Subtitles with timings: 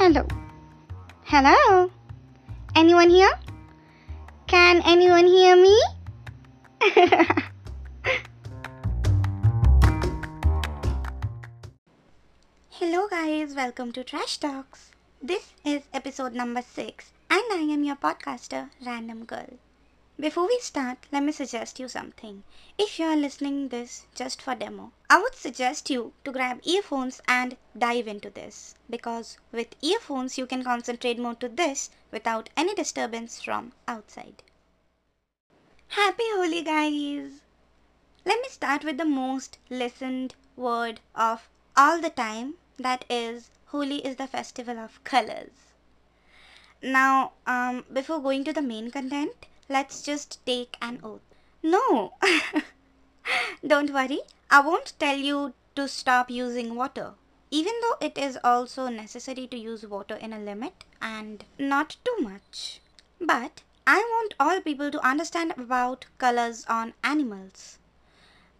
[0.00, 0.24] Hello.
[1.24, 1.90] Hello?
[2.74, 3.38] Anyone here?
[4.46, 5.76] Can anyone hear me?
[12.70, 13.52] Hello, guys.
[13.54, 14.90] Welcome to Trash Talks.
[15.20, 19.58] This is episode number 6, and I am your podcaster, Random Girl.
[20.20, 22.44] Before we start, let me suggest you something.
[22.76, 27.22] If you are listening this just for demo, I would suggest you to grab earphones
[27.26, 32.74] and dive into this because with earphones you can concentrate more to this without any
[32.74, 34.42] disturbance from outside.
[35.88, 37.40] Happy Holi guys!
[38.26, 44.04] Let me start with the most listened word of all the time that is Holi
[44.04, 45.72] is the festival of colors.
[46.82, 51.22] Now, um, before going to the main content, let's just take an oath.
[51.62, 52.14] No!
[53.66, 54.20] Don't worry,
[54.50, 57.14] I won't tell you to stop using water.
[57.52, 62.16] Even though it is also necessary to use water in a limit and not too
[62.20, 62.80] much.
[63.20, 67.78] But I want all people to understand about colors on animals.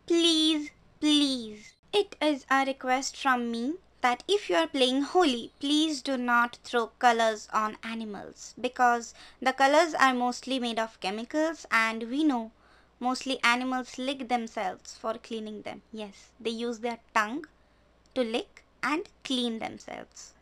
[0.07, 6.01] Please, please, it is a request from me that if you are playing Holi, please
[6.03, 12.05] do not throw colors on animals because the colors are mostly made of chemicals and
[12.05, 12.51] we know
[12.99, 15.83] mostly animals lick themselves for cleaning them.
[15.93, 17.47] Yes, they use their tongue
[18.15, 20.35] to lick and clean themselves.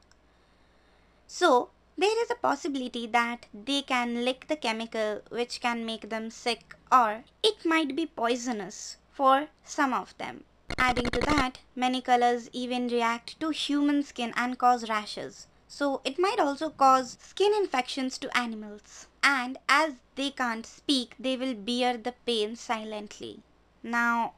[1.27, 6.31] So, there is a possibility that they can lick the chemical which can make them
[6.31, 10.45] sick or it might be poisonous for some of them.
[10.77, 15.47] Adding to that, many colors even react to human skin and cause rashes.
[15.67, 19.07] So it might also cause skin infections to animals.
[19.23, 23.43] And as they can't speak, they will bear the pain silently.
[23.83, 24.35] Now,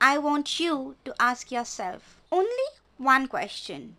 [0.00, 3.96] I want you to ask yourself only one question.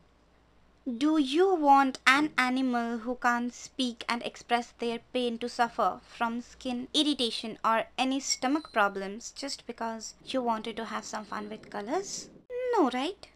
[0.87, 6.41] Do you want an animal who can't speak and express their pain to suffer from
[6.41, 11.71] skin irritation or any stomach problems just because you wanted to have some fun with
[11.71, 12.29] colors?
[12.73, 13.27] No, right?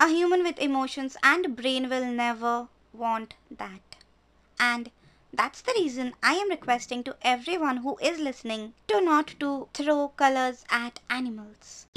[0.00, 3.96] A human with emotions and brain will never want that.
[4.58, 4.90] And
[5.34, 10.08] that's the reason I am requesting to everyone who is listening to not to throw
[10.16, 11.88] colors at animals.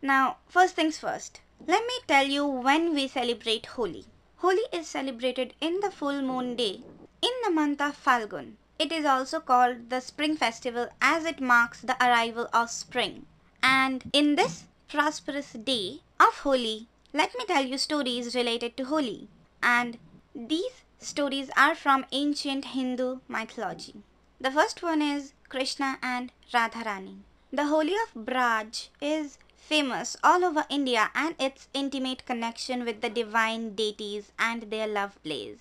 [0.00, 1.42] Now, first things first.
[1.66, 4.06] Let me tell you when we celebrate Holi.
[4.36, 6.80] Holi is celebrated in the full moon day
[7.20, 8.56] in the month of Falgun.
[8.78, 13.26] It is also called the spring festival as it marks the arrival of spring.
[13.62, 19.28] And in this prosperous day of Holi, let me tell you stories related to Holi.
[19.62, 19.98] And
[20.34, 23.96] these stories are from ancient Hindu mythology.
[24.40, 27.18] The first one is Krishna and Radharani.
[27.52, 33.10] The Holi of Braj is famous all over India and its intimate connection with the
[33.10, 35.58] divine deities and their love plays.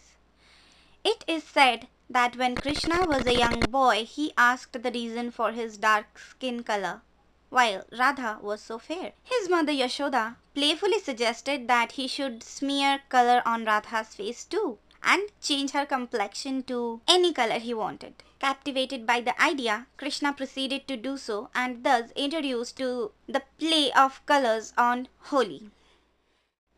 [1.03, 5.51] It is said that when Krishna was a young boy, he asked the reason for
[5.51, 7.01] his dark skin color,
[7.49, 9.13] while Radha was so fair.
[9.23, 15.23] His mother Yashoda playfully suggested that he should smear color on Radha's face too and
[15.41, 18.13] change her complexion to any color he wanted.
[18.39, 23.91] Captivated by the idea, Krishna proceeded to do so and thus introduced to the play
[23.91, 25.69] of colors on Holi.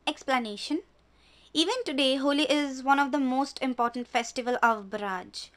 [0.07, 0.81] Explanation
[1.53, 5.49] Even today, Holi is one of the most important festival of Braj,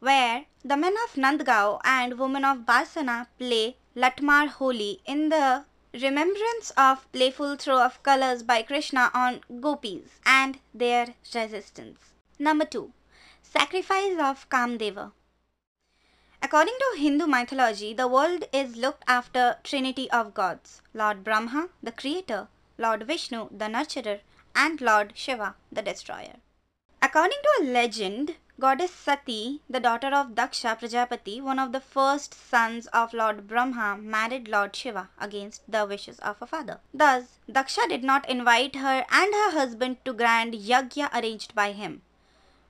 [0.00, 6.70] where the men of Nandgaon and women of Barsana play Lathmar Holi in the remembrance
[6.76, 12.11] of playful throw of colors by Krishna on gopis and their resistance.
[12.38, 12.92] Number 2.
[13.42, 15.12] Sacrifice of Kamdeva.
[16.42, 20.82] According to Hindu mythology, the world is looked after trinity of gods.
[20.92, 22.48] Lord Brahma, the creator,
[22.78, 24.20] Lord Vishnu, the nurturer,
[24.56, 26.36] and Lord Shiva, the destroyer.
[27.00, 32.34] According to a legend, goddess Sati, the daughter of Daksha Prajapati, one of the first
[32.34, 36.80] sons of Lord Brahma, married Lord Shiva against the wishes of her father.
[36.92, 42.02] Thus, Daksha did not invite her and her husband to grand yagya arranged by him.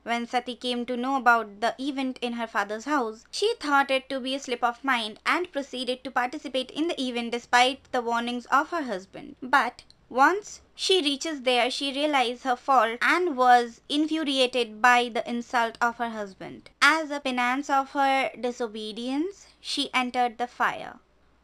[0.05, 4.09] When Sati came to know about the event in her father's house, she thought it
[4.09, 8.03] to be a slip of mind and proceeded to participate in the event despite the
[8.03, 9.37] warnings of her husband.
[9.41, 15.79] But once she reaches there, she realized her fault and was infuriated by the insult
[15.81, 16.71] of her husband.
[16.83, 20.99] As a penance of her disobedience, she entered the fire.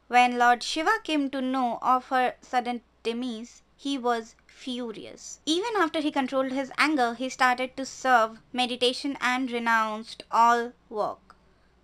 [0.08, 5.38] When Lord Shiva came to know of her sudden demise, he was furious.
[5.46, 11.36] Even after he controlled his anger, he started to serve meditation and renounced all work.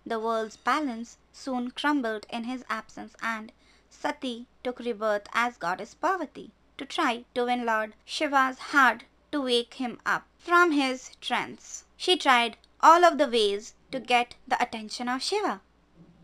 [0.05, 3.53] The world's balance soon crumbled in his absence and
[3.89, 6.51] Sati took rebirth as goddess Parvati.
[6.77, 11.85] to try to win Lord Shiva's heart to wake him up from his trance.
[11.95, 15.61] She tried all of the ways to get the attention of Shiva.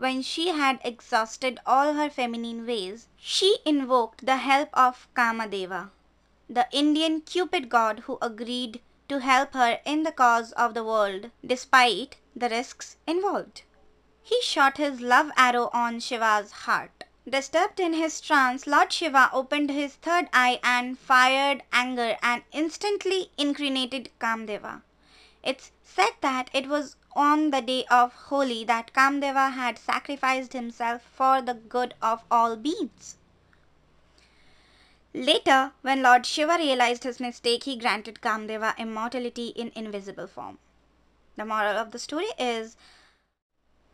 [0.01, 5.92] When she had exhausted all her feminine ways, she invoked the help of Kamadeva,
[6.50, 11.30] the Indian Cupid god who agreed to help her in the cause of the world
[11.45, 13.62] despite the risks involved.
[14.24, 17.03] He shot his love arrow on Shiva's heart.
[17.30, 23.30] Disturbed in his trance, Lord Shiva opened his third eye and fired anger and instantly
[23.38, 24.81] incriminated Kamdeva.
[25.43, 31.01] It's said that it was on the day of Holi that Kamdeva had sacrificed himself
[31.01, 33.17] for the good of all beings.
[35.13, 40.57] Later, when Lord Shiva realized his mistake, he granted Kamdeva immortality in invisible form.
[41.35, 42.77] The moral of the story is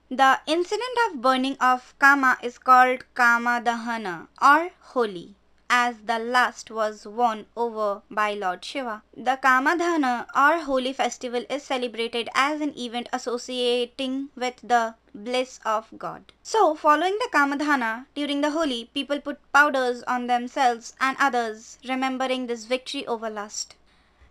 [0.10, 5.36] the incident of burning of Kama is called Kama Dahana or Holi
[5.70, 9.04] as the lust was won over by Lord Shiva.
[9.16, 15.60] The Kama Dahana or Holi festival is celebrated as an event associating with the bliss
[15.66, 16.32] of God.
[16.44, 21.80] So, following the Kama Dahana, during the Holi, people put powders on themselves and others,
[21.88, 23.76] remembering this victory over lust.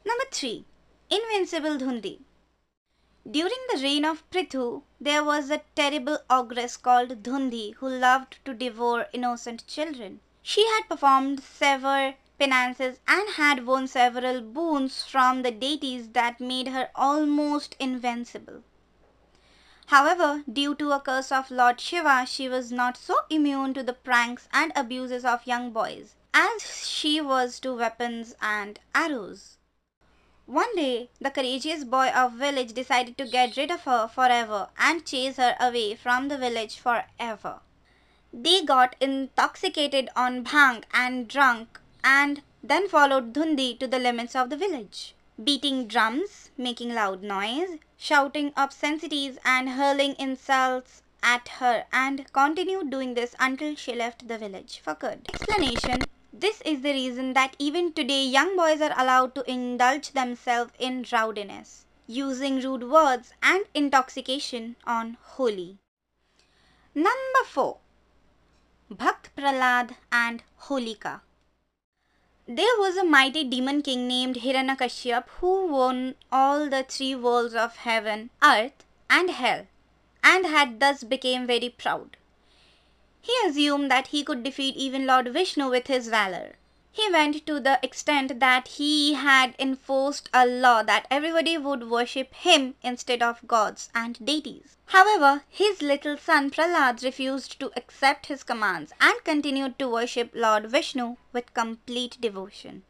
[0.04, 0.64] Number 3.
[1.10, 2.20] Invincible Dhundhi.
[3.28, 8.54] During the reign of Prithu, there was a terrible ogress called Dhundhi who loved to
[8.54, 10.20] devour innocent children.
[10.48, 16.68] She had performed several penances and had won several boons from the deities that made
[16.68, 18.62] her almost invincible.
[19.86, 23.92] However, due to a curse of Lord Shiva, she was not so immune to the
[23.92, 29.58] pranks and abuses of young boys as she was to weapons and arrows.
[30.44, 35.04] One day, the courageous boy of village decided to get rid of her forever and
[35.04, 37.62] chase her away from the village forever.
[38.32, 44.50] They got intoxicated on bhang and drunk and then followed Dhundhi to the limits of
[44.50, 52.32] the village, beating drums, making loud noise, shouting obscenities and hurling insults at her and
[52.32, 55.28] continued doing this until she left the village for good.
[55.32, 56.00] Explanation
[56.32, 61.04] This is the reason that even today young boys are allowed to indulge themselves in
[61.10, 65.78] rowdiness, using rude words and intoxication on Holi.
[66.94, 67.78] Number 4
[68.88, 71.20] Bhakt Prahlad and Holika.
[72.46, 77.78] There was a mighty demon king named Hiranyakashyap who won all the three worlds of
[77.78, 79.66] heaven, earth, and hell,
[80.22, 82.16] and had thus become very proud.
[83.20, 86.54] He assumed that he could defeat even Lord Vishnu with his valor.
[86.96, 92.32] He went to the extent that he had enforced a law that everybody would worship
[92.32, 94.78] him instead of gods and deities.
[94.86, 100.70] However, his little son Prahlad refused to accept his commands and continued to worship Lord
[100.70, 102.82] Vishnu with complete devotion.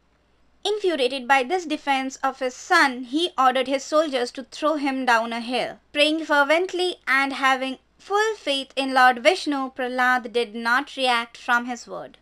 [0.63, 5.33] Infuriated by this defense of his son, he ordered his soldiers to throw him down
[5.33, 5.81] a hill.
[5.91, 11.85] Praying fervently and having full faith in Lord Vishnu, Prahlad did not react from his
[11.89, 12.17] word.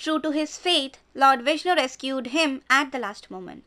[0.00, 3.64] True to his faith, Lord Vishnu rescued him at the last moment.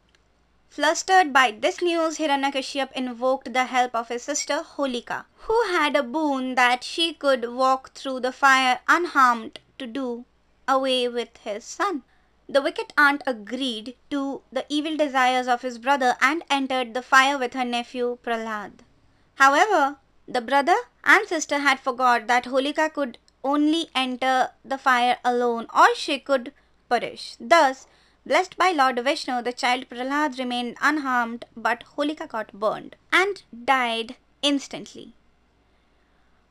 [0.67, 6.01] Flustered by this news, Hiranyakashyap invoked the help of his sister Holika, who had a
[6.01, 10.25] boon that she could walk through the fire unharmed to do
[10.67, 12.01] away with his son.
[12.49, 17.37] The wicked aunt agreed to the evil desires of his brother and entered the fire
[17.37, 18.79] with her nephew Prahlad.
[19.35, 19.97] However,
[20.27, 25.93] the brother and sister had forgot that Holika could only enter the fire alone or
[25.95, 26.53] she could
[26.89, 27.35] perish.
[27.39, 27.87] Thus,
[28.25, 34.15] blessed by Lord Vishnu, the child Prahlad remained unharmed but Holika got burned and died
[34.41, 35.13] instantly.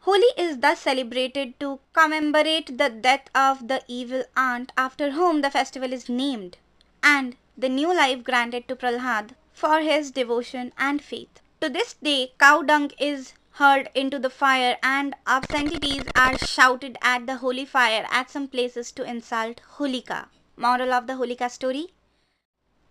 [0.01, 5.51] Holi is thus celebrated to commemorate the death of the evil aunt after whom the
[5.51, 6.57] festival is named
[7.05, 11.41] and the new life granted to Prahlad for his devotion and faith.
[11.61, 17.27] To this day, cow dung is hurled into the fire and obscenities are shouted at
[17.27, 20.29] the holy fire at some places to insult Holika.
[20.57, 21.89] Moral of the Holika story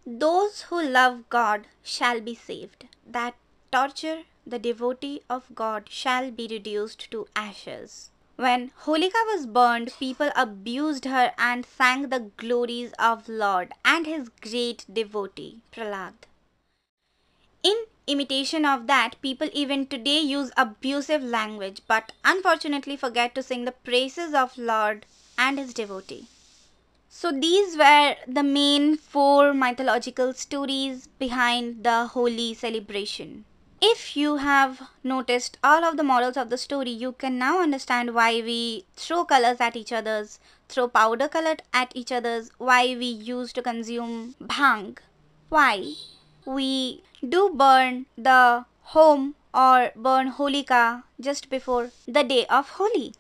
[0.06, 2.88] Those who love God shall be saved.
[3.06, 3.36] That
[3.72, 8.10] torture the devotee of God shall be reduced to ashes.
[8.36, 14.30] When Holika was burned, people abused her and sang the glories of Lord and his
[14.30, 16.14] great devotee, Prahlad.
[17.64, 23.66] In imitation of that, people even today use abusive language but unfortunately forget to sing
[23.66, 25.06] the praises of Lord
[25.38, 26.28] and his devotee.
[27.10, 33.46] So these were the main four mythological stories behind the Holi celebration.
[33.82, 38.14] If you have noticed all of the models of the story, you can now understand
[38.14, 40.40] why we throw colors at each other's,
[40.70, 44.98] throw powder color at each other's, why we used to consume bhang,
[45.50, 45.96] why
[46.46, 53.14] we do burn the home or burn holika just before the day of Holi.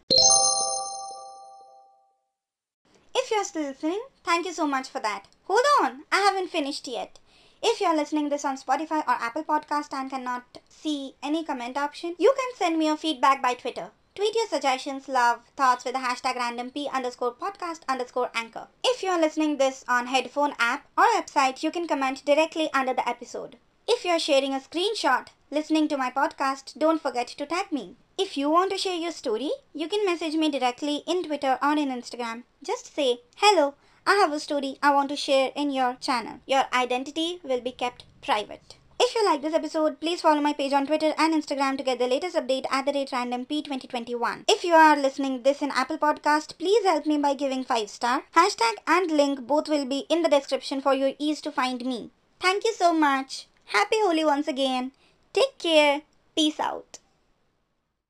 [3.13, 5.25] If you're still listening, thank you so much for that.
[5.46, 7.20] Hold on, I haven't finished yet.
[7.62, 12.16] If you're listening this on Spotify or Apple Podcast and cannot see any comment option,
[12.18, 13.92] you can send me your feedback by Twitter.
[14.13, 18.68] Tweet your suggestions, love, thoughts with the hashtag randomp underscore podcast underscore anchor.
[18.84, 23.08] If you're listening this on headphone app or website, you can comment directly under the
[23.08, 23.56] episode.
[23.88, 27.96] If you're sharing a screenshot listening to my podcast, don't forget to tag me.
[28.18, 31.72] If you want to share your story, you can message me directly in Twitter or
[31.72, 32.44] in Instagram.
[32.62, 33.75] Just say, Hello,
[34.06, 36.41] I have a story I want to share in your channel.
[36.46, 38.75] Your identity will be kept private.
[39.03, 41.98] If you like this episode, please follow my page on Twitter and Instagram to get
[41.98, 44.43] the latest update at the rate random P2021.
[44.48, 48.25] If you are listening this in Apple Podcast, please help me by giving 5 star.
[48.36, 52.12] Hashtag and link both will be in the description for your ease to find me.
[52.39, 53.48] Thank you so much.
[53.74, 54.91] Happy Holi once again.
[55.34, 56.03] Take care.
[56.36, 57.00] Peace out.